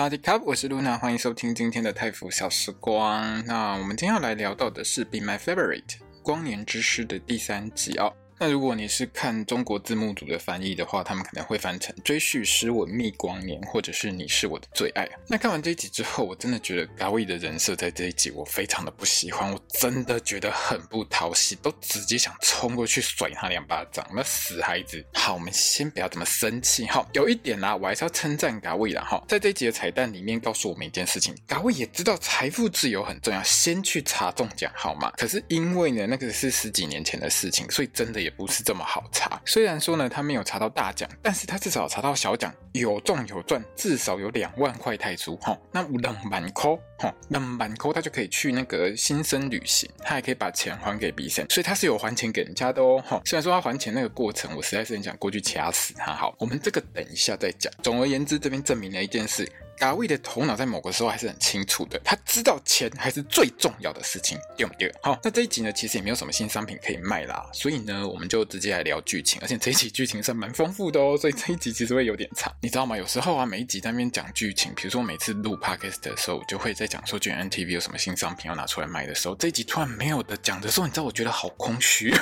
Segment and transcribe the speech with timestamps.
[0.00, 3.44] 大家好，我是露娜，欢迎收听今天的泰服小时光。
[3.44, 5.82] 那我们今天要来聊到的是《Be My Favorite》
[6.22, 8.10] 光年之诗的第三集哦。
[8.42, 15.06] 那如果你是看中国字幕组的翻译的话，他们可能会翻成“追续诗文觅光年”或者是“你是我的最爱”。
[15.28, 24.10] 那看完这一集之后，我真的觉得嘎威的人设在这一集我非常的不喜欢，我真的觉得很不讨喜，都直接想冲过去甩他两巴掌。
[24.14, 25.04] 那死孩子！
[25.12, 26.86] 好，我们先不要这么生气。
[26.86, 29.04] 好，有一点啦，我还是要称赞嘎威啦。
[29.04, 35.12] 哈，在这一集的彩蛋里面告诉我们一件事情：嘎威也知道财富自由很重要，先去查中奖好吗？
[35.18, 39.40] 可是因为呢，那个是十几年前的事情，所以真的不是这么好查。
[39.44, 45.36] 虽然说呢，他没有查到大奖，但是他至少查到小奖，有中有赚，至少有两万块泰铢。
[45.36, 53.02] 哈，那两万块，哈，两万块，他就可以去那个新生旅行，他还可以把钱还给比生，所以他是有还钱给人家的哦。
[53.06, 56.12] 哈，虽然说他还钱那个过程，我实在是很想过去掐死他。
[56.14, 57.72] 好，我们这个等一下再讲。
[57.82, 59.50] 总而言之，这边证明了一件事。
[59.80, 64.94] 大卫的头脑在某个时候还是很清楚的，他知道钱还是最重要的事情，对不对？
[65.02, 72.94] 好，那这一集呢，其实也没有什么新商品可以卖啦，所以呢，我们就直接来聊剧情，而且这一集剧情是蛮丰富的哦，所以这一集其实会有点长，你知道吗？
[72.94, 82.14] 有时候啊，每一集在那边讲剧情，比如说每次录 podcast 的时候，我就会在讲说，卷 NTV 有什么新商品要拿出来卖的时候，这一集突然没有的讲的时候，你知道我觉得好空虚。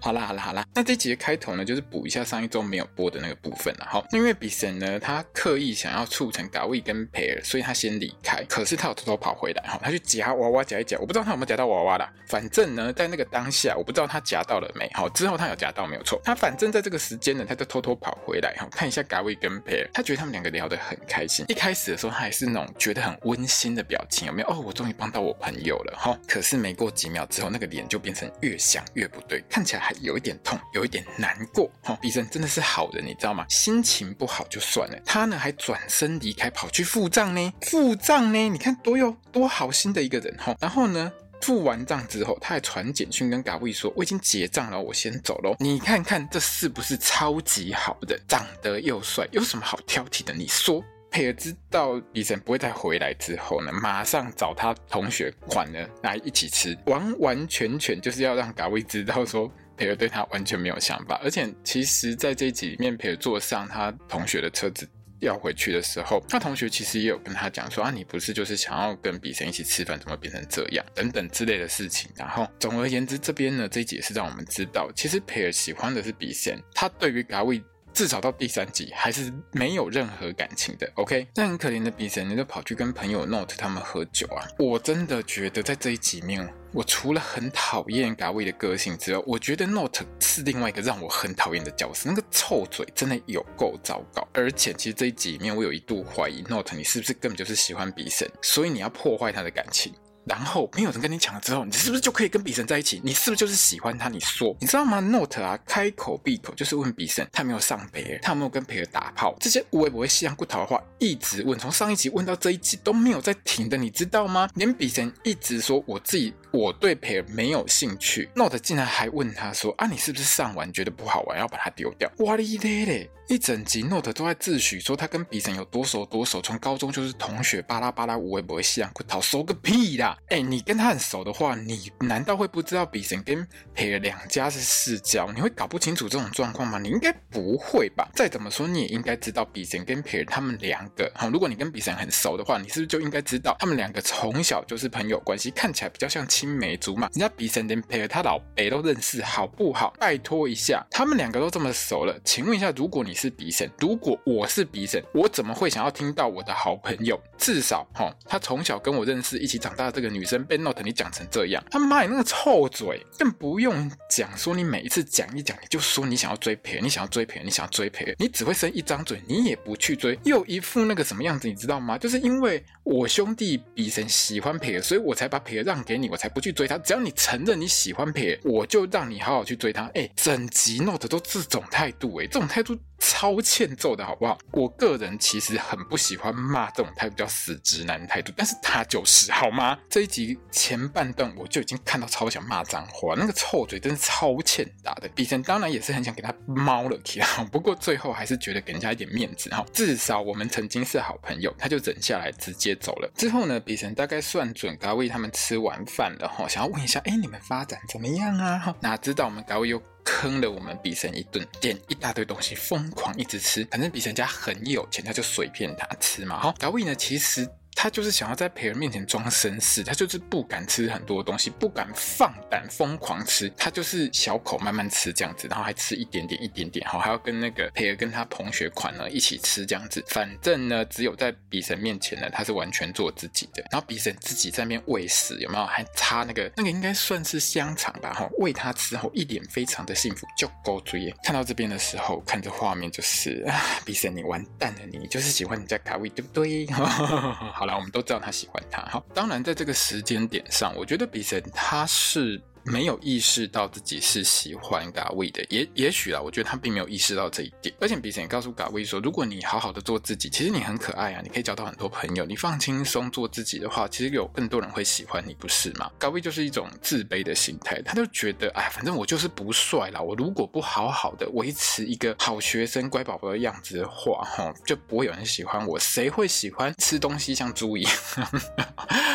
[0.00, 3.86] 好啦好啦好啦，那这集的开头呢，就是补一下上一周没有播的那个部分了。
[3.88, 8.42] 好，因为比森呢，他刻意想要促成嘎威跟培尔，所以他先离开。
[8.44, 12.10] 可是他有偷偷跑回来，哈，他去夹娃娃夹一夹，我不知道他有没有夹到娃娃啦。
[12.26, 14.90] 反正呢，在那个当下，我不知道他夹到了没。
[14.94, 16.20] 好，之后他有夹到没有错。
[16.24, 19.90] 他反正在这个时间呢，他就偷偷跑回来，哈，看一下嘎威跟培尔。
[19.92, 21.44] 他觉得他们两个聊得很开心。
[21.48, 24.48] 一开始的时候，他还是那种觉得很温馨的表情，有没有？
[24.48, 26.18] 哦，我终于帮到我朋友了，哈。
[26.26, 30.58] 可是没过几秒之后，那个脸就变成越想越不对，看起来有一点痛。
[30.72, 33.44] 有一点难过，哈、哦，比森真的是好人，你知道吗？
[33.48, 48.16] 心情不好就算了，他呢还转身离开，跑去付账呢，付账呢，你看多有多好心的一个人，哈、然后呢，付完账之后，他还传简讯跟嘎威说：“我已经结账了，我先走喽。”你看看这是不是超级好的？
[48.28, 50.32] 长得又帅，有什么好挑剔的？
[50.32, 59.50] 你说，佩尔知道比森不会再回来之后呢，马上找他同学款呢来一起吃，完完全全就是要让嘎威知道说。
[59.80, 64.86] 培尔对他完全没有想法，而且其实，在这一集里面，培尔坐上他同学的车子
[65.20, 70.84] 要回去的时候，他同学其实也有跟他讲说：“啊，你不是就是想要跟比神一起吃饭，怎么变成这样？
[70.94, 77.62] 等等之类的事情。”然后，总而言之，这边呢，这一集也是让我们知道，其实培尔喜欢的是比神，他对于嘎威。
[77.92, 81.26] 至少到第三集还是没有任何感情的，OK？
[81.34, 84.46] 但很可怜的比森，你就跑去跟朋友 Note 他们喝酒啊！
[84.58, 92.08] 我真的觉得在这一集面，我除了很讨厌嘎威的个性之外，我觉得 Note 是另外一个让我很讨厌的角色。
[92.08, 99.92] 那个臭嘴真的有够糟糕，而且其实这一集面，我有一度怀疑 Note 你是不是根本就是喜欢比森，所以你要破坏他的感情。
[100.30, 103.00] 然后没有人跟你抢了之后，你是不是就可以跟比神在一起？
[103.02, 104.08] 你是不是就是喜欢他？
[104.08, 109.34] 你说，你知道吗？Note 啊，开口闭口就是问比神，他没有上培，他有没有跟培尔打炮？
[109.40, 114.48] 这些我也不会西洋骨头的话，一直问，从上一集问到这一集都没有在停的，你知道吗？
[114.54, 122.10] 连比神一直说我自己我对培尔没有兴趣，Note 竟然还问他说啊，你是不是上完觉得不好玩，要把它丢掉？
[122.18, 123.10] 哇哩咧咧！
[123.28, 130.18] 一整集 Note 都在自诩说他跟比神有多熟多熟，从高中就是同学，巴拉巴拉，我也不会西洋骨头，熟个屁啦！
[130.30, 135.30] 哎，你跟他很熟的话，你难道会不知道比神跟培尔两家是世交？
[135.30, 136.80] 你会搞不清楚这种状况吗？
[136.80, 138.08] 你应该不会吧？
[138.16, 141.08] 再怎么说，你也应该知道比神跟培尔他们两个。
[141.14, 147.02] 好，如果你跟比神很熟的话，你是不是就应该知道他们两个从小就是朋友关系，看起来比较像青梅竹马？
[147.08, 149.92] 人家比神跟培尔他老北都认识，好不好？
[150.00, 157.20] 拜托一下，他们两个都这么熟了，请问一下，如果你是比神，如果我是比神，我怎么会想要听到我的好朋友？
[157.36, 160.42] 至少哈，他从小跟我认识，一起长大的这个女生。
[160.44, 171.98] 被 Note 你讲成这样，他妈你那个臭嘴，更不用讲说你每一次讲一讲，你就说你想要追培尔，你想要追培尔，你想要追培尔，你只会生一张嘴，你也不去追，又一副那个什么样子，你知道吗？
[171.98, 176.78] 就是因为我兄弟比神喜欢培尔，所以我才把培尔让给你，我才不去追他。
[176.78, 179.90] 只要你承认你喜欢培尔，我就让你好好去追他。
[179.94, 184.38] 哎，整集 Note 都这种态度，哎，这种态度超欠揍的好不好？
[184.52, 189.78] 我个人其实很不喜欢骂这种态度叫死直男态度，但是他就是好吗？
[189.88, 195.08] 这一集前半段我就已经看到超想骂脏话，那个臭嘴真是超欠打的。
[195.14, 203.10] 比神当然也是很想给他猫了起来， 不过最后还是觉得给人家一点面子哈，至少我们曾经是好朋友，他就忍下来直接走了。
[203.16, 208.76] 之后呢，比神大概算准嘎位他们吃完饭然后，想要问一下，哎，你们发展怎么样啊？
[208.80, 209.82] 哪知道我们嘎位又。
[210.02, 213.64] 坑了我们比神一顿，点一大堆东西，疯狂一直吃。
[213.70, 216.40] 反正比神家很有钱，他就随便他吃嘛。
[216.40, 217.48] 好，嘎位呢，其实。
[217.82, 230.04] 他就是想要在培儿面前装绅士，他就是不敢吃很多东西，不敢放胆疯狂吃，他就是小口慢慢吃这样子，然后还吃一点点一点点，好，还要跟那个培儿跟他同学款呢一起吃这样子。
[230.08, 233.64] 反正呢，只有在比神面前呢，他是完全做自己的。
[233.70, 235.64] 然后比神自己在那边喂食，有没有？
[235.64, 238.12] 还插那个那个应该算是香肠吧？
[238.12, 241.10] 哈，喂他吃后一脸非常的幸福，就勾追。
[241.22, 246.66] 看到这边的时候，看着画面就是啊，比神你完蛋了，你就是喜欢你家卡位对不对？
[246.76, 247.69] 好了。
[247.70, 252.40] 啊我们都知道他喜欢他，好，当然在这个时间点上，我觉得比神他是。
[252.64, 257.74] 没有意识到自己是喜欢嘎位的，也也许啦，我觉得他并没有意识到这一点。
[257.80, 262.24] 而且比神也告诉嘎位说，如果你好好的做自己，其实你很可爱啊，你可以交到很多朋友。
[262.24, 265.90] 你放轻松做自己的话，其实有更多人会喜欢你，不是吗？
[265.98, 270.00] 嘎位就是一种自卑的心态，他就觉得，哎，反正我就是不帅啦。
[270.00, 275.78] 我如果不好好的维持一个好学生、乖宝宝的样子的话，哈，就不会有人喜欢我。
[275.78, 277.92] 谁会喜欢 吃东西像猪一样？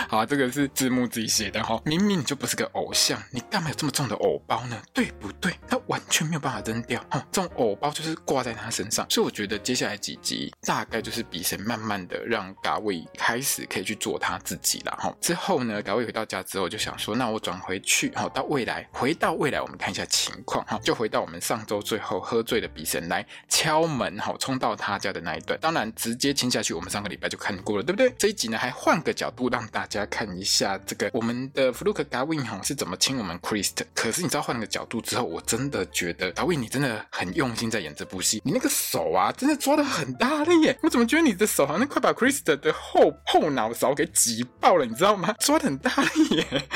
[0.09, 1.81] 好，这个是字幕自己写的哈。
[1.85, 3.21] 明明你就不是个偶像。
[3.35, 4.81] 你干嘛有这么重的偶包呢？
[4.93, 5.53] 对不对？
[5.67, 9.05] 他完全没有办法扔掉，哦，这种偶包就是挂在他身上。
[9.09, 15.13] 所以我觉得接下来几集大概就是比神慢慢的让嘎卫开始可以去做他自己了，哈。
[15.19, 25.59] 之后呢，嘎卫回到家之后就想说，那我转回去，哈，到未来，回到未来，我们看一下情况，哈，就回到我们上周最后喝醉的比神来敲门，哈，冲到他家的那一段。
[25.59, 28.13] 当然直接亲下去，我们上个礼拜就看过了，对不对？
[28.17, 33.71] 这一集呢，还换个角度让大家看一下这个我们的弗鲁克嘎位哈是怎么亲我们 Chris。
[33.93, 38.41] 可是你知道换了个角度之后，我真的觉得嘎位你真的很用心在演这部戏。
[38.45, 40.77] 你那个手啊，真的抓得很大力耶！
[40.83, 45.33] 我怎么觉得你的手好像快把 Krista 的后后脑勺给挤爆了，你知道吗？
[45.39, 46.69] 抓得很大力耶！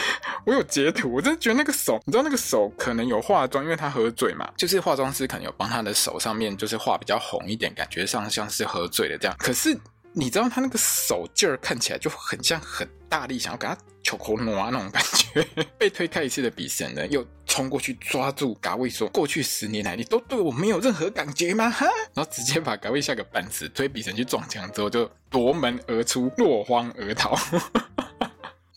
[0.46, 9.36] 我有截图，我真的觉得那个手，你知道那个手可能有化妆，因为他喝醉嘛，就是化妆师可能有帮他的手上面就是画比较红一点，感觉上像是喝醉了这样。
[9.38, 9.78] 可是
[10.14, 13.78] 你知道他那个手劲儿看起来就很像很大力，想要给他。
[14.02, 15.46] 球口挪那种感觉，
[15.78, 21.86] 被推开一次的比神呢，又冲过去抓住嘎卫说：“过去十年来，你都对我没有任何感觉吗？”哈，
[22.16, 27.38] 然后直接把嘎卫吓个半死，推比神去撞墙之后，就夺门而出，落荒而逃。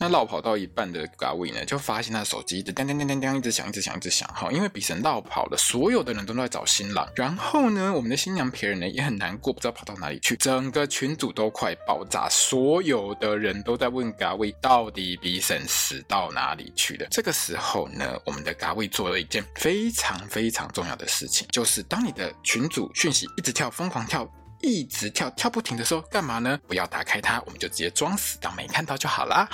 [0.03, 4.29] 那绕跑到一半的嘎位呢，就发现他的手机一直叮叮叮叮叮，一直响，一直响，一直响。
[4.35, 7.09] 哈，因为比神绕跑了，所有的人都在找新郎。
[7.15, 10.35] 然后呢，我们的新娘皮儿呢也很难过，不知道跑到哪里去。
[10.39, 17.07] 整个群组都快爆炸，所有的人都在问嘎位，到底比神死到哪里去了？
[17.09, 24.29] 这个时候呢，我们的嘎位做了一件非常非常重要的事情，就是当你的群组讯息一直跳，疯狂跳。
[24.63, 26.59] 一直跳跳不停的时候干嘛呢？
[26.67, 29.49] 不要打开它，我们就直接装死当没看到就好啦。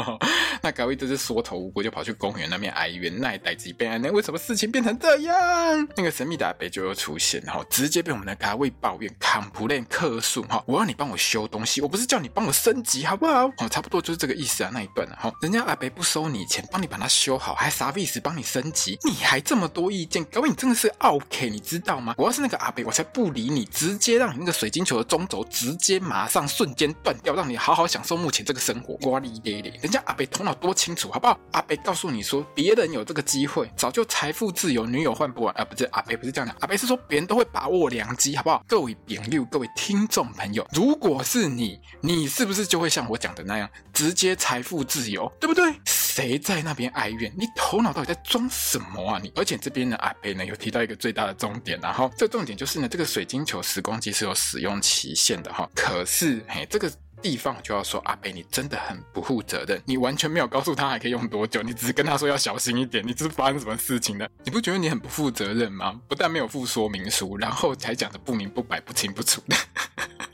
[0.62, 5.88] 那嘎位这是缩头乌龟，就跑去公园那边哀怨，那一代自己被爱，那为什么事情变成这样？
[5.94, 13.46] 那个神秘的阿贝就又出现，然后直接被我们的嘎位抱怨，complain 客诉哈，我要你帮我修东西，我不是叫你帮我升级好不好？
[13.58, 18.18] 哦，差不多就是这个意思啊，那一段啊，哈，人家阿贝不收你钱，帮你把它修好，还啥意思？
[18.18, 22.14] 帮你升级，你还这么多意见，嘎位你真的是 OK，你知道吗？
[22.16, 24.45] 我要是那个阿贝，我才不理你，直接让你。
[24.46, 28.94] 这个水晶球的中轴直接马上瞬间断掉，让你好好享受目前这个生活。
[29.10, 31.36] 哇哩咧咧，人家阿北头脑多清楚，好不好？
[31.50, 35.64] 阿北告诉你说，别人有这个机会，早就财富自由，女友换不完啊！
[35.64, 38.62] 不是阿北不是这样讲，阿北是说别人都会把握良机，好不好？
[38.68, 45.74] 各位朋友，各位听众朋友，如果是你，你是不是就会像我讲的那样，直接财富自由，对不对？
[46.16, 47.30] 谁在那边哀怨？
[47.36, 49.30] 你头脑到底在装什么啊你？
[49.34, 55.68] 而且这边呢阿北呢，有提到一个最大的重点，然后这重点就是呢，这个水晶球时光机是有使用期限的哈。
[55.74, 56.90] 可是嘿，这个
[57.28, 64.24] 地方就要说阿北，你真的很不负责任，你完全没有告诉他还可以用多久，你只是跟他说要小心一点，你这是发生什么事情呢？
[64.44, 66.00] 你不觉得你很不负责任吗？
[66.06, 69.56] 不但没有附说明书，然后还讲的不明不白、不清不楚的。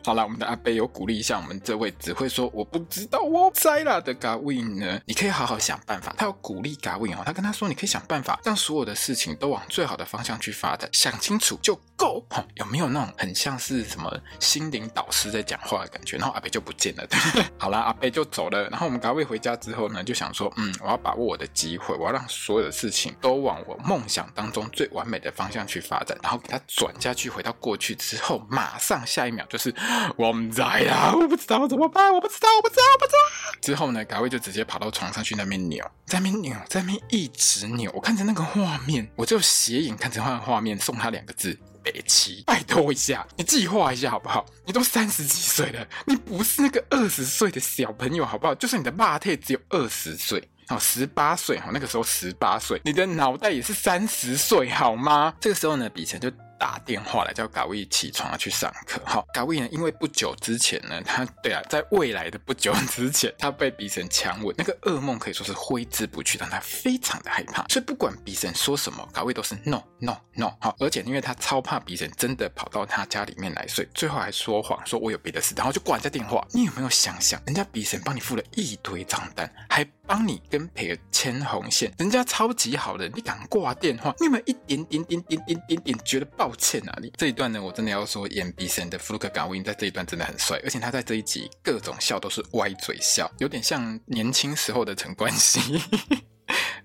[0.04, 6.12] 好了，我们的阿贝有鼓励一下我们这位只会说我不知道我栽了的嘎位呢，你可以好好想办法。
[6.18, 12.26] 他要鼓励嘎位哦，他跟他说，你可以想办法让所有的事情都往最好的方向去发展，想清楚就够。
[12.56, 16.16] 有没有那种很像是什么心灵导师在讲话的感觉？
[16.16, 17.18] 然后阿北就不见了，对？
[17.56, 18.68] 好了，阿北就走了。
[18.68, 29.72] 然后我们嘎位回家之后呢，就想说，嗯，我要把握我的机会，我要让所有的事情都往我梦想当中最完美的方向去发展，然后给他转下去，回到过去之后，马上下一秒就是。
[30.16, 33.58] 我们在呀，我不知道怎么办，我不知道，我不知道，不知道。
[33.60, 37.90] 之后呢，嘎位就直接跑到床上去那边扭，在那边扭，在那边一直扭。
[37.94, 41.58] 我看着那个画面，我就斜眼看着他的画面，送他两个字。
[41.82, 44.46] 北齐，拜托一下，你计划一下好不好？
[44.64, 48.54] 你都三十几岁了，你不是那个二十岁的小朋友好不好？
[48.54, 55.34] 就算你的霸体只有二十岁，哦，十八岁，哈，那个时候十八岁，你的脑袋也是三十岁好吗？
[55.40, 56.30] 这个时候呢，比成就。
[56.62, 59.02] 打电话来叫嘎卫起床去上课。
[59.04, 67.66] 好，嘎卫呢，因为不久之前呢，他对啊，在未来的不久之前，他被比神强吻，那个噩梦可以说是挥之不去，让他非常的害怕。
[67.66, 70.52] 所以不管比神说什么，嘎卫都是 no no no。
[70.60, 76.46] 好，而且因为他超怕比神真的跑到他家里面来睡，最后还说谎说我有别的事，然后就挂人家电话。
[76.52, 84.14] 你有没有想想，人家比神帮你付了一堆账单，还帮你跟培儿牵红线，人家超级好的，你敢挂电话？
[84.20, 86.51] 你有没有一点点点点点点点觉得爆？
[86.56, 87.12] 欠哪里？
[87.16, 95.80] 这一段呢，我真的要说，演 B 神的弗洛克·嘎威在这一段真的很帅，而且他在这一集各种笑都是歪嘴笑，有点像年轻时候的陈冠希。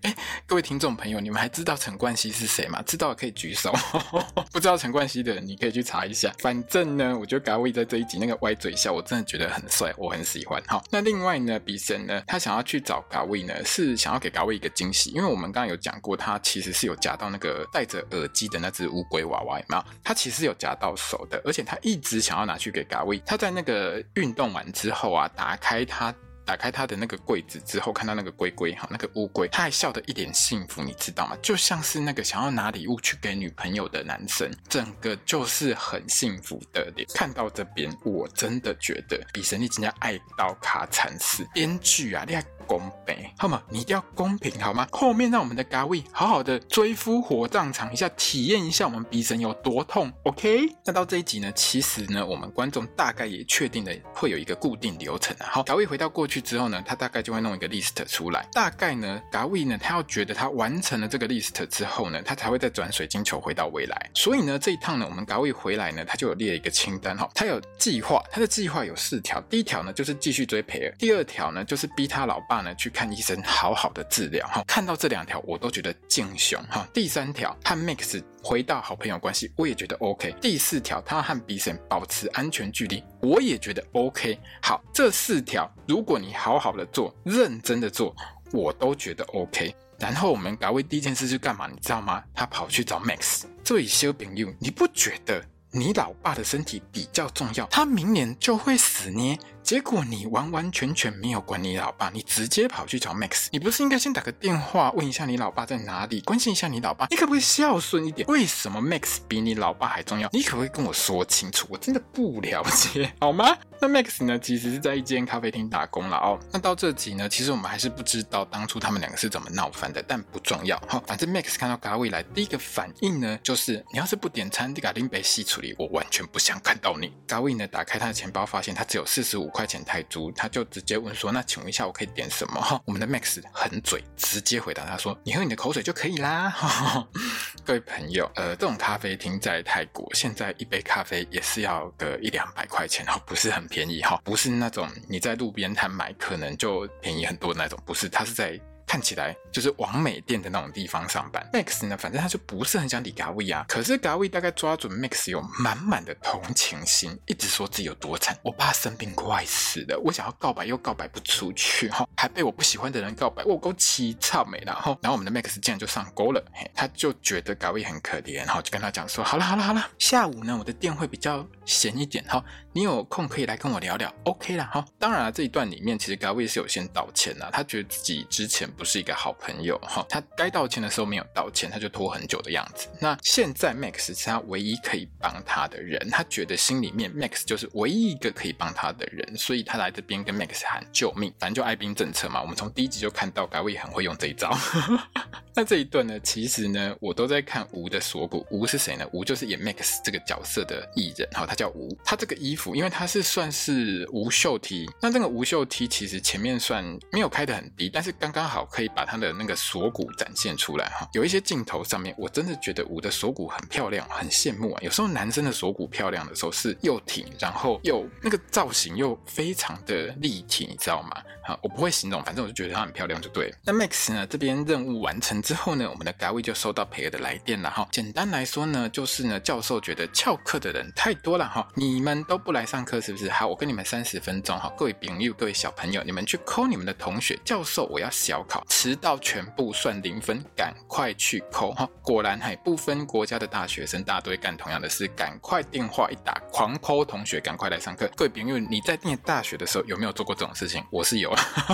[0.03, 2.81] 哎，各位听众朋友，你们还知道陈冠希是谁吗？
[2.83, 3.73] 知道的可以举手，
[4.51, 6.31] 不知道陈冠希的人你可以去查一下。
[6.39, 10.61] 反正呢，我觉得嘎卫在这一集那个歪嘴笑，我真的觉得很帅，我很喜欢。
[10.67, 19.83] 好，那另外呢，比神呢，他想要去找嘎卫呢，是想要给嘎卫一个惊喜，因为我们刚刚有讲过，他其实是有夹到那个戴着耳机的那只乌龟娃娃，有没有？
[20.03, 23.17] 他其实有夹到手的，而且他一直想要拿去给嘎卫。
[23.25, 26.13] 他在那个运动完之后啊，打开他。
[26.47, 31.35] 打开他的那个柜子之后，看到那个龟龟哈，那个乌龟，他还笑得一脸幸福，你知道吗？
[31.43, 37.05] 就像是那个想要拿礼物去给女朋友的男生，整个就是很幸福的脸。
[37.13, 41.45] 看到这边，我真的觉得比神力真的爱到卡惨死。
[41.53, 42.41] 编剧啊，厉害！
[42.67, 43.63] 公平，好吗？
[43.69, 44.85] 你一定要公平，好吗？
[44.91, 50.11] 后面让我们的嘎卫好好的追夫火葬场一下，体验一下我们鼻神有多痛。
[50.23, 50.67] OK？
[50.85, 55.47] 那到这一集呢，其实呢，我们观众大概也确定了会有一个固定流程啊。
[55.49, 58.45] 好，嘎卫回到过去之后呢，他大概就会弄一个 list 出来。
[58.51, 64.09] 大概呢，嘎卫呢，他要觉得他完成了这个 list 之后呢，他才会再转水晶球回到未来。
[64.13, 69.39] 所以呢，这一趟呢，我们嘎卫回来呢，他就有列一个清单哈，他有计划，他的计划有四条。
[69.49, 72.56] 第一条呢，就是继续追培尔；第二条呢，就是逼他老爸。
[72.61, 74.63] 呢，去看医生，好好的治疗哈。
[74.67, 76.87] 看到这两条，我都觉得敬雄哈。
[76.93, 80.35] 第三条和 Max 回到好朋友关系，我也觉得 OK。
[80.41, 84.39] 第四条，他和比神保持安全距离，我也觉得 OK。
[84.61, 88.15] 好，这四条，如果你好好的做，认真的做，
[88.51, 89.75] 我都觉得 OK。
[89.99, 91.67] 然后我们嘎卫第一件事是干嘛？
[91.67, 92.23] 你知道吗？
[92.33, 93.45] 他跑去找 Max。
[93.63, 97.65] 这位小朋友，你不觉得你老爸的身体比较重要？
[97.67, 99.37] 他明年就会死呢。
[99.61, 103.47] 结果你完完全全没有管你老爸，你直接跑去找 Max。
[103.51, 107.05] 你不是应该先打个电话问一下你老爸在哪里，关心一下你老爸？
[107.09, 108.25] 你可不可以孝顺一点？
[108.29, 110.29] 为什么 Max 比你老爸还重要？
[110.31, 111.67] 你可不可以跟我说清楚？
[111.69, 113.57] 我真的不了解，好吗？
[113.79, 114.39] 那 Max 呢？
[114.39, 116.39] 其实是在一间咖啡厅打工了哦。
[116.51, 121.01] 那到这集呢，其实我们还是不知道当初他们两个是怎么闹翻的，但不重要哈。
[121.05, 127.13] 反正 Max 看到嘎卫来，第一个反应呢，就是你要是不点餐，你把拎杯系处理，我完全不想看到你。
[127.27, 137.07] 嘎卫呢，打开他的钱包，发现他只有四十五块钱泰铢，他就直接问说：“那请问一下，我可以点什么？”哈，我们的 Max 很嘴，直接回答他说：“你喝你的口水就可以啦。”哈，
[137.63, 148.59] 各位朋友，呃，这种咖啡厅在泰国现在一杯咖啡也是要个一两百块钱，哈，不是很便宜，哈，不是那种你在路边摊买可能就便宜很多那种，不是，它是在。
[148.89, 151.45] 看起来就是网美店的那种地方上班。
[151.51, 153.65] Max 呢，反正他就不是很想理嘎卫啊。
[153.67, 164.63] 可是嘎卫大概抓准 Max 有满满的同情心，一直说自己有多惨，我爸生病快死了，我想要告白又告白不出去，哈，还被我不喜欢的人告白，我够凄惨没？
[164.65, 172.41] 然后，然后我们的 Max 竟然就上钩了，嘿，他就觉得嘎卫很可怜，然后就跟他讲说，好了好了好了，下午呢我的店会比较闲一点，哈，
[172.77, 174.85] 你有空可以来跟我聊聊，OK 啦，好。
[174.99, 178.67] 当然了，这一段里面其实 Gavi 是有先道歉啦，他觉得自己之前。
[178.77, 182.87] 不是一个好朋友哈，他该道歉的时候没有道歉，他就拖很久的样子。
[182.99, 191.33] 那现在 Max 是他唯一可以帮他的人，他觉得心里面 Max 就是唯一一个可以帮他的人，所以他来这边跟 Max 喊救命。
[191.39, 194.55] 反正就爱兵政策嘛，我们从第一集就看到 Gavi 很会用这一招。
[195.55, 198.45] 那这一段呢，其实呢，我都在看吴的锁骨。
[198.51, 199.07] 吴是谁呢？
[199.11, 201.97] 吴就是演 Max 这个角色的艺人，好，他叫吴。
[202.05, 208.67] 他这个衣服，因为它是算是无袖 T，那这个无袖 T 其实前面算没有开的很低，但是刚刚好。
[208.69, 214.81] 可以把他的那个锁骨展现出来哈，有一些镜头上面，我真的觉得我的锁骨很漂亮，很羡慕啊。
[214.83, 221.09] 有时候男生的锁骨漂亮的时候是又挺，然后又那个造型又非常的立体，你知道吗？
[221.43, 223.53] 哈，我不会形容，反正我就觉得它很漂亮就对。
[223.63, 227.87] 那 Max 呢，这边任务完成之后呢，我们的 Gary 就收到培尔的来电了哈。
[227.91, 233.29] 简单来说呢，就是呢，教授觉得翘课的人太多了哈，你们都不来来上课是不是？
[233.29, 237.39] 好，我跟你们三十分钟哈，各位朋友，各位小朋友，你们去抠你们的同学。
[237.45, 241.87] 教授，我要小考，迟到全部算零分，赶快去抠哈。
[242.01, 248.09] 果然还不分国家的大学生，大家都会干同样的事，赶快电话一打，狂抠同学，赶快来上课。
[248.15, 250.83] 各位朋友，你在念大学的时候有没有做过这种事情？
[250.91, 251.31] 我是有。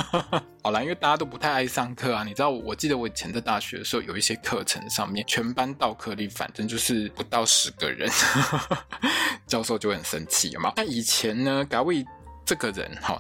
[0.62, 8.10] 好啦，因为大家都不太爱上课啊，你知道，我记得我以前在大学的时候，有 一些课程上面全班到课率，反正就是不到十个人，
[9.48, 12.06] 教授就会很生气，有那以前呢，嘎位
[12.46, 13.20] 这个人哈。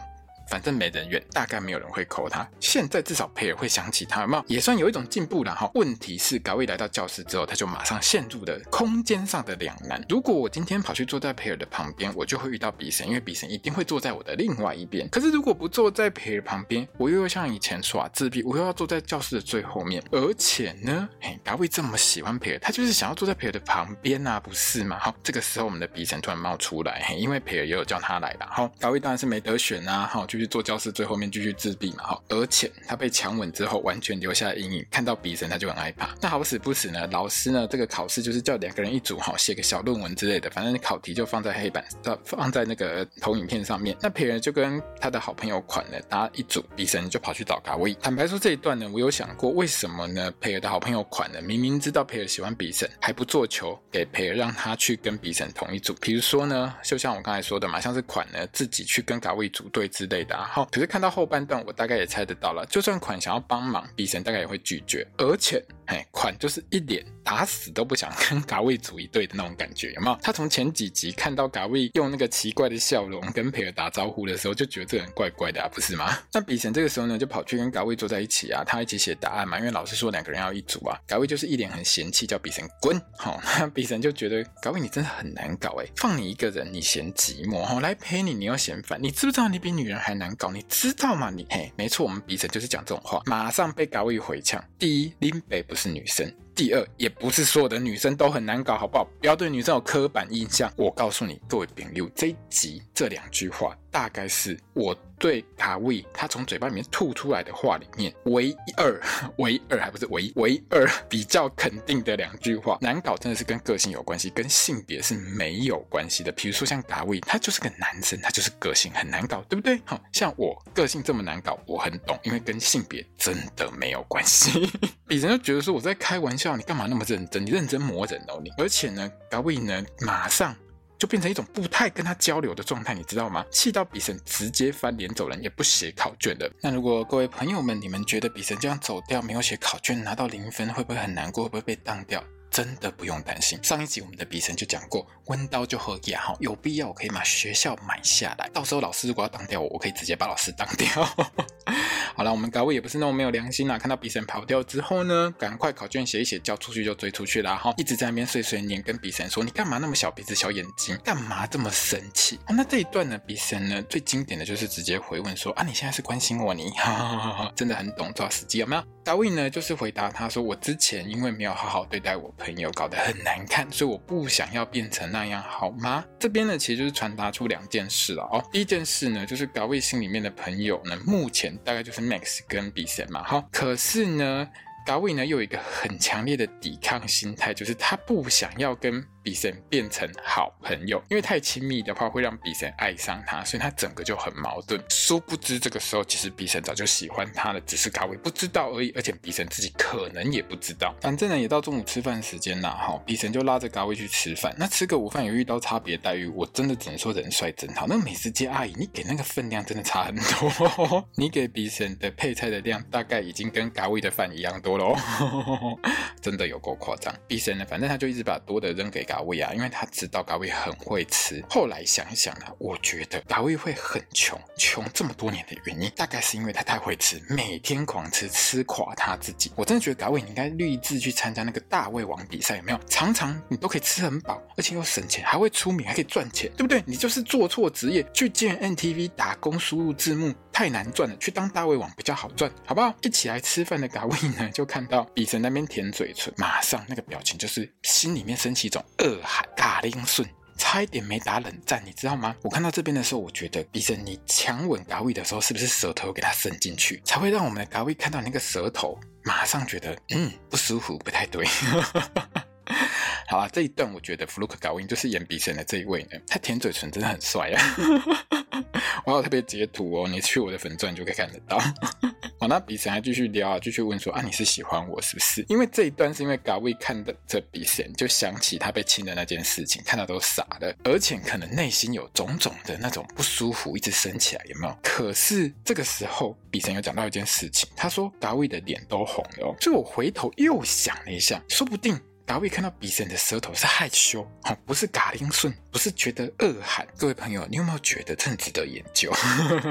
[0.49, 2.47] 反正没人缘，大概没有人会扣他。
[2.59, 4.43] 现在至少培尔会想起他，有没有？
[4.47, 5.69] 也算有一种进步了哈。
[5.73, 10.03] 问题是，高位来到教室之后，他就马上陷入了空间上的两难。
[10.09, 15.07] 如果我今天跑去坐在培尔的旁边，我就会遇到比神，因为比神一定会坐在我的另外一边。
[15.09, 20.03] 可是如果不坐在培尔旁边，我又要像以前耍自闭，我又要坐在教室的最后面。
[20.11, 24.99] 而且呢，嘿，高位这么喜欢培尔，他就是想要坐在培尔的旁边啊，不是吗？
[24.99, 28.45] 好，这个时候我们的比神突然冒出来，嘿，因为培尔也有叫他来的。
[28.49, 30.27] 好，高位当然是没得选啊，好。
[30.33, 36.09] 就是坐教室最后面继续自闭嘛，哈，而且他被强吻之后完全留下阴影，看到比神他就很害怕。
[36.19, 41.85] 那好死不死呢，老师呢这个考试就是叫两个人一组，哈，写个小论文之类的，反正考题就放在黑板，
[42.25, 43.95] 放在那个投影片上面。
[44.01, 47.93] 那培尔就跟他的好朋友款呢搭一组，比神就跑去找嘎威。
[48.01, 50.33] 坦白说这一段呢，我有想过为什么呢？
[50.41, 55.93] 培尔的好朋友款呢，明明知道培尔喜欢比神，还不做球给培尔，让他去跟比神同一组。
[56.01, 60.35] 比如说呢，就像我刚才说的嘛，像是款呢自己去跟嘎威组队之类的。
[60.35, 62.65] 然后，可是看到后半段，我大概也猜得到了。
[62.67, 65.05] 就算款想要帮忙，比神大概也会拒绝。
[65.17, 70.17] 而且，哎，款就是一脸打死都不想跟 嘎位组一队的那种感觉，有没有？
[70.21, 76.17] 他从前几集看到嘎位用那个奇怪的笑容跟培尔打招呼的时候，就觉得这人怪怪的啊，不是吗？
[76.33, 80.99] 那比神这个时候呢，就跑去跟嘎位坐在一起啊，他一起写答案嘛，因为老师说两个人要一组啊。
[81.07, 82.99] 嘎位就是一脸很嫌弃，叫比神滚。
[83.17, 90.51] 好、哦， 那比神就觉得嘎位你真的很难搞哎，放你一个人你嫌寂寞，哈、哦，来陪你你又嫌烦，你知不知道你比女人还难搞？
[90.51, 91.29] 你知道吗？
[91.29, 94.63] 你嘿，没错，我们比神就是讲这种话，马上被嘎位回呛。
[94.77, 96.33] 第一，林北不是是女生。
[96.55, 99.03] 第二，也不是所有的女生都很难搞，好不好？
[99.19, 100.71] 不要对女生有刻板印象。
[100.77, 108.99] 我告诉你，各位朋友，这一集这两句话，大概是我对嘎位他从嘴巴里面吐出来的话里面唯二、
[109.37, 112.79] 唯二还不是唯一唯二比较肯定的两句话。
[112.81, 116.31] 难搞真的是跟个性有关系，跟性别是没有关系的。
[116.31, 119.79] 比如说像嘎位，他就是个男生，他就是个性很难搞，对不对？
[119.85, 124.71] 好，像我个性这么难搞，我很懂，因为跟性别真的没有关系。
[125.07, 126.53] 比人就觉得说我在开玩笑。
[126.55, 127.43] 你干嘛那么认真？
[127.43, 128.51] 你认真磨人哦你！
[128.59, 130.55] 而且呢，嘎位呢，马上
[131.03, 133.45] 就变成一种不太跟他交流的状态，你知道吗？
[133.51, 136.49] 气到笔神直接翻脸走人，也不写考卷的。
[136.61, 141.43] 那如果各位朋友们，你们觉得笔神这样走掉，没有写考卷，拿到零分，会不会很难过？
[141.43, 142.23] 会不会被当掉？
[142.53, 143.59] 真的不用担心。
[143.63, 150.87] 上一集我们的比神就讲过，温刀就好牙哈，有必要我可以把学校买下来，到时候老师如果要当掉我，我可以直接把老师当掉。
[152.15, 153.79] 好了，我们高位也不是那么没有良心啦。
[153.79, 157.73] 看到比神跑掉之后呢，赶快考卷写一写，交出去就追出去了哈。
[157.75, 160.95] 一直在那边碎碎念，跟比神说：“你干嘛那么小鼻子小眼睛？
[161.03, 168.83] 干嘛这么生气？”哦，那这一段呢，比神呢最经典的就是直接回问说：“啊，你现在是关心我你？” 哈哈哈哈，真的很懂抓时机有没有？
[169.03, 178.43] 高位呢就是回答他说：“我之前因为没有好好对待我朋友，搞得很难看，所以我不想要变成那样，好吗？”这边呢其实就是传达出两件事了哦。
[178.51, 182.03] 第一件事呢就是嘎位心里面的朋友呢，目前大概就是。
[182.03, 184.45] Max 跟比神嘛，哈，可是呢，
[184.85, 189.01] 嘎位呢又有一个很强烈的抵抗心态，就是他不想要跟。
[189.23, 194.83] 比神变成好朋友，因为太亲密的话会让比神爱上他，所以他整个就很矛盾。
[194.89, 198.91] 殊不知这个时候其实比神早就喜欢他了，只是嘎位不知道而已。
[198.95, 200.93] 而且比神自己可能也不知道。
[201.01, 204.53] 反正呢也到中午吃饭时间了哈，比神就拉着嘎位去吃饭。
[204.57, 207.87] 那吃个午饭有遇到差别待遇，我真的只能说人帅真好。
[207.87, 211.07] 那美食街阿姨，你给那个分量真的差很多。
[211.15, 215.79] 你给比神的配菜的量大概已经跟嘎位的饭一样多了哦，
[216.21, 217.13] 真的有够夸张。
[217.27, 219.17] 比神呢，反正他就一直把多的扔给嘎。
[219.17, 221.43] 嘎位啊，因为他知道嘎位很会吃。
[221.47, 229.51] 后来想一想呢，我觉得嘎位会很穷，穷这么多年的原因，大概是因为他太会吃，每天狂吃，吃垮他自己。
[229.55, 232.79] 我真的觉得嘎位你应该立志去参加那个大胃王比赛，有没有？
[232.89, 236.83] 常常你都可以吃很饱，而且又省钱，还会出名，还可以赚钱，对不对？
[236.87, 242.93] 你就是做错职业，去见 NTV 打工输入字幕太难赚了，去当大胃王比较好赚，好不好？
[243.01, 248.81] 一起来吃饭的嘎位呢，就看到比神那边舔嘴唇，马上那个表情就是心里面升起一种。
[248.99, 250.25] 二喊嘎铃顺。
[250.55, 252.35] 差一点没打冷战，你知道吗？
[252.43, 261.43] 我看到这边的时候，我觉得比神你强吻嘎威的时候，是不是舌头给他伸进去，才会让我们的嘎威看到那个舌头，马上觉得嗯不舒服，不太对。
[263.27, 268.42] 好了，这一段我觉得弗鲁克·高温就是演比神的这一位呢，他舔嘴唇真的很帅啊！
[269.05, 271.57] 我有特别截图哦，你去我的粉钻就可以看得到。
[272.39, 275.45] 好，那比神还继续聊啊，继续问说啊，你是喜欢我是不是？
[275.49, 284.77] 因为这一段是因为高温看的这比神，就想起他被亲的那件事情，看到都傻了，而且可能内心有种种的那种不舒服一直升起来，有没有？
[284.83, 291.99] 可是这个时候比神有讲到一件事情，他说高温的脸都红了，所以我回头又想了一下，说不定。
[292.25, 296.87] 达维看到比神的舌头是害羞，哦，不是嘎铃顺，不是觉得恶寒。
[296.99, 299.11] 各位朋友，你有没有觉得这很值得研究？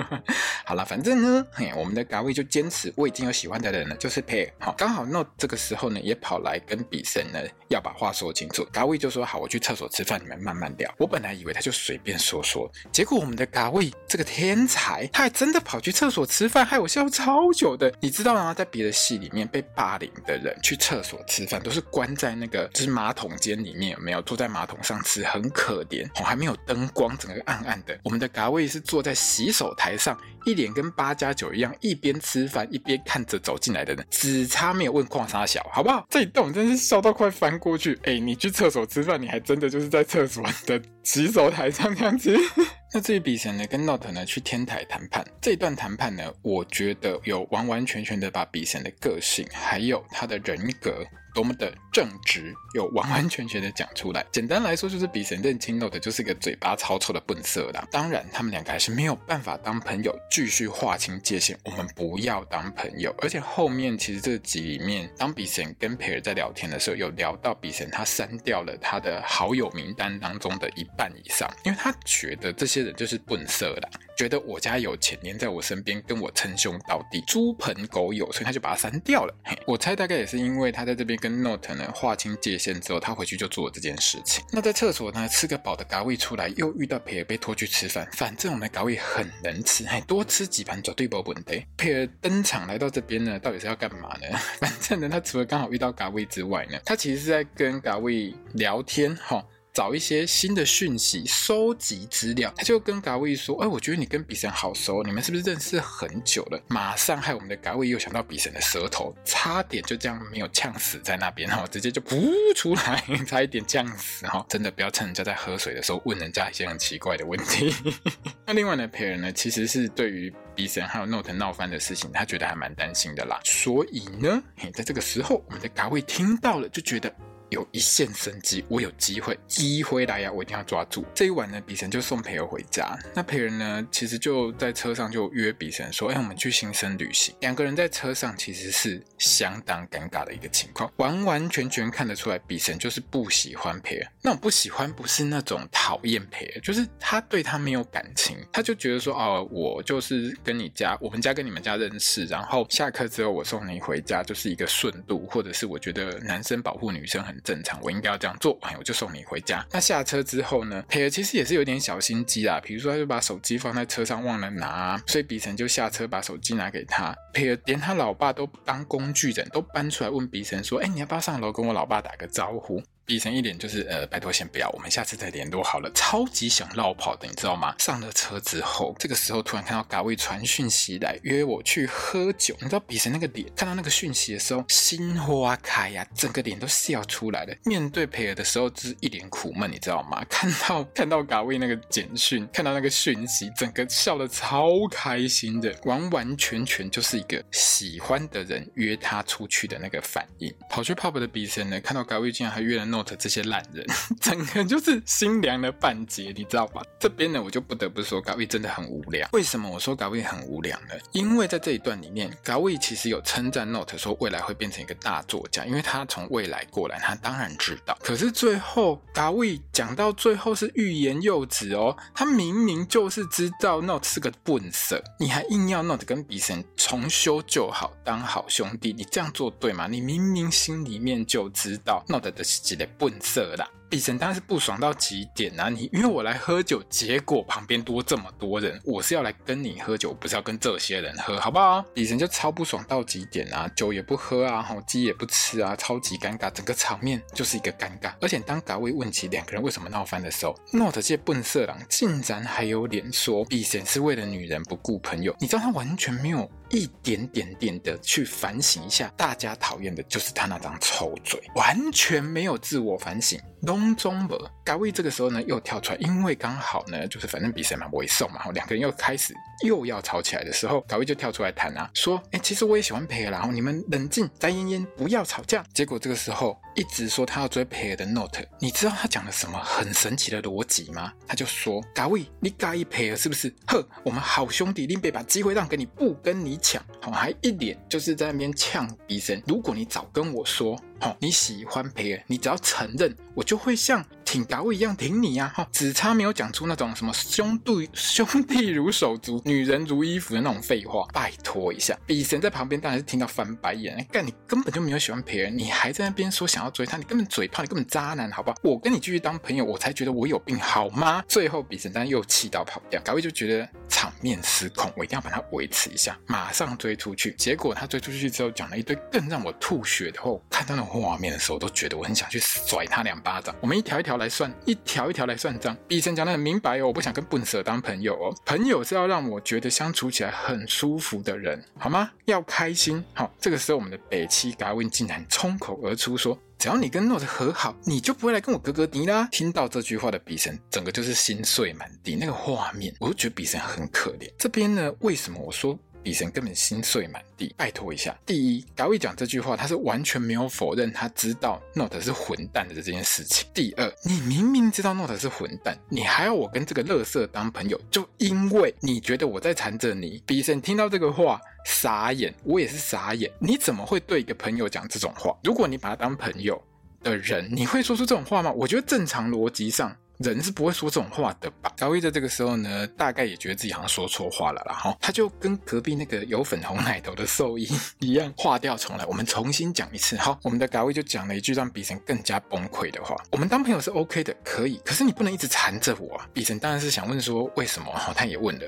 [0.66, 4.52] 好了，反正呢，嘿，我们的达维就坚持我已经有喜欢的人了，就是佩。
[4.58, 7.38] 好，刚好诺这个时候呢也跑来跟比神呢
[7.68, 8.64] 要把话说清楚。
[8.72, 17.94] 达维就说：“好，我去厕所吃饭，你们慢慢聊。”我本来以为他就随便说说，结果我们的达维这个天才，他还真的跑去厕所吃饭，害我笑超久的。
[18.00, 18.52] 你知道吗？
[18.52, 27.96] 在别的戏里面被霸凌的人去厕所吃饭，都是关在那个就是马桶间里面有没有坐在马桶上吃，很可怜哦，还没有灯光，整个暗暗的。
[28.02, 36.06] 我们的嘎位是坐在洗手台上，一脸跟八加九一样，一边吃饭一边看着走进来的人，只差没有问矿沙小，好不好？
[36.10, 37.98] 这一段真是笑到快翻过去。
[38.04, 42.34] 哎，你去厕所吃饭，你还真的就是在厕所的洗手台上这样子。
[42.94, 51.02] 那至于比神呢，跟 Note 呢去天台谈判这一段谈判呢，我觉得有完完全全的把比神的个性还有他的人格。
[51.34, 54.24] 多么的正直，又完完全全的讲出来。
[54.32, 57.86] 简单来说，就是比神认清到的就是一个嘴巴超臭的笨色啦。
[57.90, 61.58] 当然，他们两个还是没有办法当朋友，继续划清界限。
[61.64, 63.14] 我们不要当朋友。
[63.20, 73.88] 而且后面其实这集里面，当比神跟培尔在聊天的时候，有聊到比神他删掉了他的好友名单当中的一半以上，因为他觉得这些人就是笨色啦。
[74.22, 79.34] 觉得我家有钱，黏在我身边，跟我称兄道弟，猪朋狗友，所以他就把它删掉了。
[79.42, 84.44] 嘿，我猜大概也是因为他在这边跟 Note 呢划清界限之后，他回去就做了这件事情。
[84.52, 88.08] 那在厕所呢，吃个饱的嘎位出来，又遇到佩尔被拖去吃饭。
[88.12, 91.66] 反正我们的嘎位很能吃，嘿，多吃几盘绝对没问题。
[91.76, 94.38] 佩尔登场来到这边呢，到底是要干嘛呢？
[94.60, 99.44] 反正呢，他除了刚好遇到嘎位之外呢，他其实是在跟嘎位聊天，哈。
[99.72, 102.52] 找一些新的讯息，收集资料。
[102.56, 114.44] 他就跟嘎威说：“哎，我觉得你跟比森好熟，你们是不是认识很久了？”马上害我们的嘎威又想到比森的舌头，差点就这样没有呛死在那边哈，直接就噗出来，差一点呛死哈！
[114.46, 117.74] 真的不要趁人家在喝水的时候问人家一些很奇怪的问题。
[118.44, 123.40] 那另外呢，培尔呢其实是对于比森还有 Note 闹翻的事情，他觉得还蛮担心的啦。
[123.42, 127.10] 所以呢，嘿在这个时候，我们的嘎威听到了，就觉得。
[127.52, 131.04] 有一线生机，我有机会，机会来呀，我一定要抓住。
[131.14, 132.98] 这一晚呢，比神就送培尔回家。
[133.14, 144.02] 那培人呢，其实就在车上就约比神说：“哎，我们去新生旅行。”两个人在车上其实是相当尴尬的一个情况，完完全全看得出来，比神就是不喜欢培。
[144.22, 159.64] 那种不喜欢不是那种讨厌培，就是他对他没有感情，他就觉得说：“哦，我就是跟你家，我们家跟你们家认识，然后下课之后我送你回家，就是一个顺路，或者是我觉得男生保护女生很。”正常，我应该要这样做，哎，我就送你回家。
[159.70, 167.14] 那下车之后呢，佩尔其实也是有点小心机啦，比如说他就把手机放在车上忘了拿，所以比森就下车把手机拿给他。
[167.32, 175.90] 佩尔连他老爸都当工具人，都搬出来问比森说：“哎，你要不要上楼跟我老爸打个招呼？”比神一脸就是呃，拜托先不要，我们下次再联络好了。
[175.94, 177.74] 超级想落跑的，你知道吗？
[177.78, 182.54] 上了车之后，这个时候突然看到嘎位传讯息来约我去喝酒。
[182.60, 187.54] 你知道比神那个脸，看到那个讯息的时候，心花开呀，整个脸都笑出来了。
[187.64, 190.24] 面对培尔的时候，就是一脸苦闷，你知道吗？
[190.30, 200.54] 看到看到嘎位那个简讯，看到那个讯息，整个笑得超开心的，完完全全就是一个喜欢的人约他出去的那个反应。
[200.70, 202.91] 跑去 pub 的比神呢，看到嘎位竟然还约了。
[202.92, 203.86] Note 这些烂人，
[204.20, 206.82] 整个就是心凉了半截，你知道吧？
[207.00, 209.26] 这边呢，我就不得不说，嘎威真的很无聊。
[209.32, 210.94] 为什么我说嘎威很无聊呢？
[211.12, 217.96] 因为在这一段里面，嘎威其实有称赞 Note 说未来会变成一个大作家，因为他从未来过来，他当然知道。
[218.02, 229.86] 可是最后，嘎威讲到最后是欲言又止哦，他明明就是知道 Note 是个笨色，你还硬要 Note 跟比神重修旧好，当好兄弟，你这样做对吗？
[229.88, 233.68] 你明明心里面就知道 Note 的是几笨色啦。
[233.88, 235.68] 比神当然是不爽到极点啊！
[235.68, 241.84] 你约我来喝酒，结果旁边多这么多人，我是要来跟你喝酒，不是要跟这些人喝，好不好？
[241.92, 248.14] 比神就超不爽到极点啊，酒也不喝啊，吼鸡也不吃啊，超级尴尬，整个场面就是一个尴尬。
[248.18, 256.50] 而且当嘎威问起两个人为什么闹翻的时候，Note 这笨色狼竟然还有脸说比神是为了女人不顾朋友，你知道他完全没有。
[256.72, 263.38] 一点点点的去反省一下，大家讨厌的就是他那张臭嘴，完全没有自我反省。
[263.60, 269.32] 隆中博嘎威这个时候呢又跳出来，因为刚好呢就是反正比赛嘛，我也送嘛，两个人又开始
[269.62, 275.64] 又要吵起来的时候，嘎威就跳出来谈啊，说，哎，其实我也喜欢培尔，然后你们冷静，再淹淹，不要吵架。
[275.72, 281.12] 结果这个时候一直说他要追培尔的 Note，你知道他讲了什么很神奇的逻辑吗？
[281.28, 283.54] 他就说，嘎威，你嘎一培尔是不是？
[283.68, 286.58] 呵，我们好兄弟，林北把机会让给你，不跟你。
[286.62, 289.42] 呛，好，还一脸就是在那边呛鼻声。
[289.46, 301.04] 如果你早跟我说，好，你喜欢培尔，你只要承认，我就会像挺嘎威一样挺你呀，哈，只差没有讲出那种什么兄弟兄弟如手足，女人如衣服的那种废话。
[301.12, 308.56] 拜托一下，比神在旁边当然是听到翻白眼，干你根本就没有喜欢培尔，你还在那边说想要追他，你根本嘴炮，你根本渣男，好不好？
[308.62, 311.24] 我跟你继续当朋友，我才觉得我有病，好吗？
[311.26, 317.34] 最后比神当然又气到跑掉，嘎位就觉得场面失控，我一定要把他维持一下，马上追出去。
[317.36, 320.91] 结果他追出去之后讲了一堆更让我吐血的话，看到那种。
[321.00, 323.54] 画面的时候，都觉得我很想去甩他两巴掌。
[323.60, 325.76] 我们一条一条来算，一条一条来算账。
[325.88, 328.34] 比神讲得很明白哦，我不想跟笨蛇当朋友哦。
[328.44, 332.10] 朋友是要让我觉得相处起来很舒服的人，好吗？
[332.26, 333.02] 要开心。
[333.14, 342.14] 好，这个时候我们的北七 Gavin 竟然冲口而出说：“只要你跟诺子和好，你就不会来跟我哥哥迪啦。”听到这句话的比神，整个就是心碎满地。
[342.16, 344.30] 那个画面，我就觉得比神很可怜。
[344.38, 345.78] 这边呢，为什么我说？
[346.02, 348.16] 比神根本心碎满地，拜托一下。
[348.26, 353.46] 第一，嘎威讲这句话，他是完全没有否认他知道 Note 是混蛋的这件事情。
[353.54, 360.22] 第二，你明明知道 Note 是混蛋，你还要我跟这个乐色当朋友，就因为你觉得我在缠着你。
[360.26, 363.30] 比神听到这个话，傻眼，我也是傻眼。
[363.38, 365.36] 你怎么会对一个朋友讲这种话？
[365.44, 366.60] 如果你把他当朋友
[367.02, 368.50] 的人，你会说出这种话吗？
[368.52, 369.96] 我觉得正常逻辑上。
[370.22, 371.72] 人是不会说这种话的吧？
[371.76, 374.74] 高一在这个时候呢，大概也觉得自己好像说错话了啦。
[374.74, 380.16] 哈，他就跟隔壁那个有粉红奶头的兽医一样，划掉重来，我们重新讲一次。
[380.16, 386.28] 好，我们的高一就讲了一句让比神更加崩溃的话：我们当朋友是 OK 的，可以，可是你不能一直缠着我啊。
[386.32, 387.90] 比神当然是想问说为什么？
[387.92, 388.66] 哈，他也问了，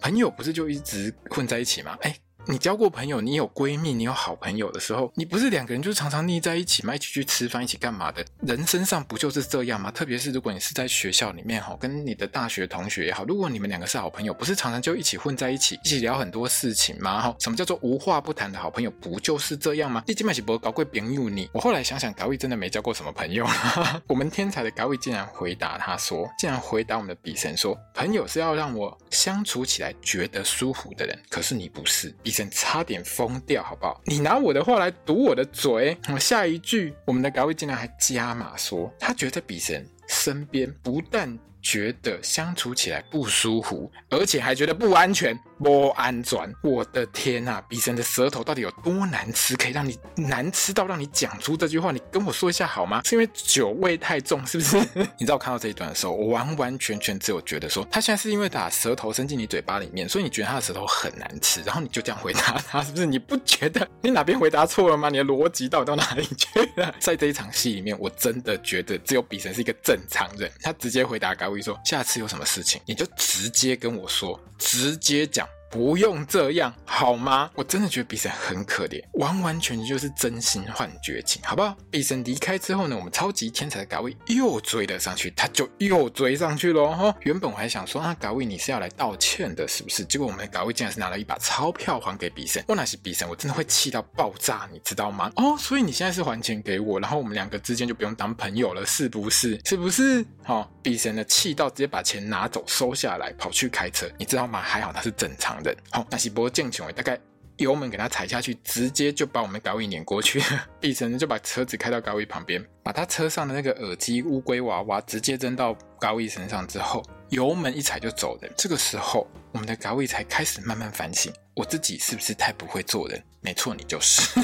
[0.00, 1.96] 朋友不是就一直混在一起吗？
[2.02, 2.16] 哎。
[2.46, 6.94] 你交过朋友，你有闺蜜，你有好朋友的时候，你不是两个人就常常腻在一起吗？
[6.94, 8.22] 一起去吃饭，一起干嘛的？
[8.42, 9.90] 人身上不就是这样吗？
[9.90, 17.22] 特别是如果你是在学校里面哈，跟你的大学同学也好，如果你们两个是好朋友，不是常常就一起混在一起，一起聊很多事情吗？
[17.22, 18.90] 哈，什么叫做无话不谈的好朋友？
[18.90, 20.04] 不就是这样吗？
[20.06, 21.48] 你今麦是不搞过朋友你？
[21.54, 23.46] 我后来想想，高位真的没交过什么朋友。
[24.06, 32.14] 我们天才的高位竟然回答他说，竟然回答我们的比神说，朋友是要让我相处起来觉得舒服的人，可是你不是。
[32.22, 33.02] 比神差点。
[33.04, 34.00] 疯掉好不好？
[34.06, 35.96] 你拿我的话来堵我的嘴。
[36.12, 45.36] 我下一句，我们的高位竟然还加码说，他觉得比神身边不但觉得相处起来不舒服，而且还觉得不安全。
[45.62, 46.52] 不安全！
[46.62, 51.92] 我的天呐，比神的舌头到底有多难吃，可以让你难吃到让你讲出这句话？
[51.92, 53.00] 你跟我说一下好吗？
[53.04, 54.76] 是因为酒味太重， 是不是？
[55.16, 63.06] 你知道我看到这一段的时候，我完完全全只有觉得说，他现在是因为把舌头伸进你嘴巴里面，所以你觉得他的舌头很难吃，然后你就这样回答他，是不是？
[63.06, 65.08] 你不觉得你哪边回答错了吗？
[65.08, 66.92] 你的逻辑到底到哪里去了？
[66.98, 75.48] 在这一场戏里面，我真的觉得只有比神是一个正常人，他直接回答高威说，下次有什么事情你就直接跟我说，直接讲。
[75.74, 77.50] 不用这样好吗？
[77.56, 81.76] 我真的觉得比神很可怜，完完全全就是真心换绝情，好不好？
[81.90, 87.12] 比神离开之后呢，我们超级天才的嘎位又追了上去，他就又追上去了哈。
[87.22, 90.04] 原本我还想说啊，嘎位你是要来道歉的，是不是？
[90.04, 92.64] 结果我们的嘎位竟然是拿了一把钞票还给比神。
[92.68, 95.32] 我那是比神，我真的会气到爆炸，你知道吗？
[95.34, 99.60] 哦，所以你现在是还钱给我，然后我们两个之间就不用当朋友了，是不是？
[99.64, 100.24] 是不是？
[100.44, 104.60] 好、哦，比神呢气到直接把钱拿走收下来，跑去开车，你知道吗？
[104.62, 107.18] 还好他是正常好、那是波正穷，大概
[107.58, 110.42] 油门给他踩下去，直接就把我们高位碾过去。
[110.80, 118.52] 比神就把车子开到高位旁边，把他车上的那个耳机乌龟娃娃直接扔到高位身上之后，油门一踩就走人。
[118.56, 123.22] 这个时候，我们的高位才开始慢慢反省，我自己是不是太不会做人？
[123.40, 124.40] 没错，你就是。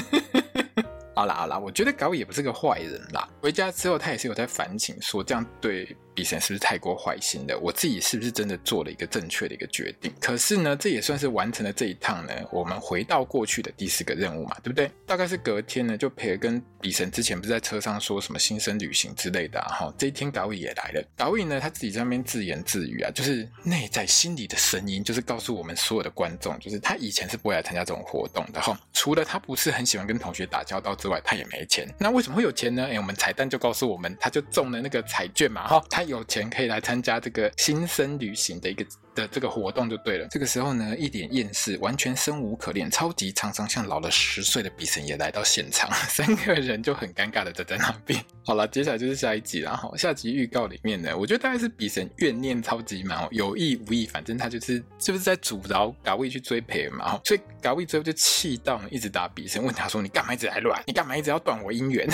[1.13, 3.27] 好啦好啦，我觉得高位也不是个坏人啦。
[3.41, 7.57] 回家之后，他也是有在反省，说这样对比神是不是太过坏心了？
[7.59, 10.13] 我自己是不是真的做了一个正确的一个决定？
[10.19, 14.91] 可是呢，这也算是完成了这一趟呢，我们回到过去的第四个任务嘛，对不对？
[15.05, 21.03] 大概是隔天呢，就培尔跟比神之前不是在车上说什么新生旅行之类的哈、这一天嘎位也来了。
[21.15, 28.79] 嘎位呢，他自己在那边自言自语啊，就是内在心里的声音，就是告诉我们所有的观众，就是他以前是不会来参加这种活动的哈。
[28.93, 31.87] 除了他不是很喜欢跟同学打交道之外，他也没钱。
[31.99, 32.87] 那为什么会有钱呢？
[32.91, 38.85] 哎，我们彩蛋就告诉我们，他就中了那个彩券嘛哈，他有钱可以来参加这个新生旅行的一个。
[39.15, 40.27] 的这个活动就对了。
[40.29, 48.23] 这个时候呢，一脸厌世、完全生无可恋、超级常常像老了十岁的比神也来到现场， 三个人就很尴尬的站在那边。
[48.45, 49.91] 好了，接下来就是下一集了哈。
[49.97, 57.19] 下集预告里面呢，我觉得大概是比神怨念超级满哦，有意无意，反正他就是就是在阻挠嘎位去追培尔嘛。
[57.23, 60.81] 所以嘎位最后就气到一直打比神，问他说：“你干嘛一直来乱？
[60.87, 62.07] 你干嘛一直要断我姻缘？”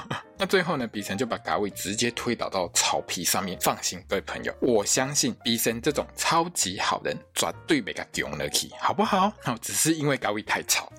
[0.36, 3.58] 那最后呢，比神就把嘎位直接推倒到草皮上面。
[3.60, 9.30] 放心，各位朋友，我相信比神这种超超级好人，绝对没个丢了去，好不好？
[9.44, 10.90] 好，只是因为高位太吵。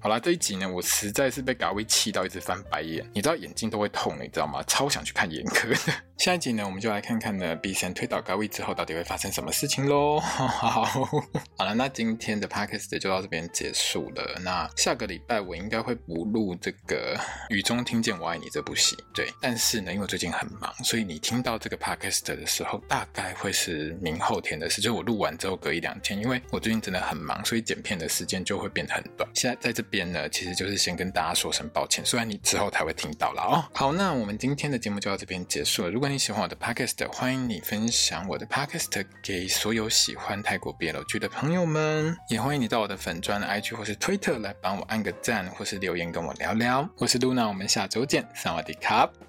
[0.00, 4.62] 好啦，这一集呢，我实在是被嘎位气到一直翻白眼，你知道眼睛都会痛，你知道吗？
[4.62, 5.92] 超想去看眼科的。
[6.18, 10.18] 下一集呢，我们就来看看呢，，B 神推倒嘎位之后，到底会发生什么事情喽。
[10.22, 14.40] 好，好了，那今天的 podcast 就到这边结束了。
[14.40, 17.16] 那下个礼拜我应该会补录这个
[17.48, 19.32] 《雨中听见我爱你》这部戏，对。
[19.40, 26.18] 但是呢，因为最近很忙，所以你听到这个 podcast 的时候，大概会是明后天的事，就我录完之后隔一两天。
[26.20, 29.28] 因为我最近真的很忙，所以剪片的时间就会变得很短。
[29.34, 33.64] 现在在这边呢，其实就是先跟大家说声抱歉，虽然你之后才会听到了哦。
[33.74, 35.90] 好，那我们今天的节目就到这边结束了。
[35.90, 46.88] 如果你喜欢我的 podcast，欢迎你分享我的 podcast 给所有喜欢泰国 BL 剧的朋友们，也欢迎你到我的粉专 IG 或是 Twitter 来帮我按个赞，或是留言跟我聊聊。
[46.98, 49.27] 我是 Luna，我们下周见，萨瓦迪卡。